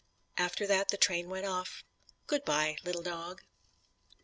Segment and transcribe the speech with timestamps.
[0.35, 1.83] After that the train went off.
[2.25, 3.43] Good bye, little dog.